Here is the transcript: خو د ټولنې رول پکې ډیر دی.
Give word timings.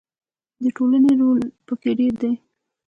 خو 0.55 0.59
د 0.61 0.65
ټولنې 0.75 1.11
رول 1.19 1.39
پکې 1.65 1.91
ډیر 1.99 2.13
دی. 2.21 2.33